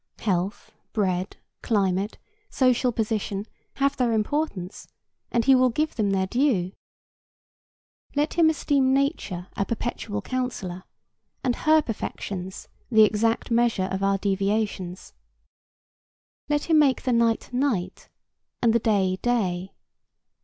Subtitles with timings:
[0.17, 2.17] Health, bread, climate,
[2.49, 4.87] social position, have their importance,
[5.31, 6.71] and he will give them their due.
[8.15, 10.85] Let him esteem Nature a perpetual counsellor,
[11.43, 15.13] and her perfections the exact measure of our deviations.
[16.49, 18.09] Let him make the night night,
[18.59, 19.75] and the day day.